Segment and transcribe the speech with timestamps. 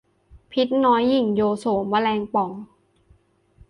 [0.51, 2.51] พิษน้อยหยิ่งโยโส แมลงป่อง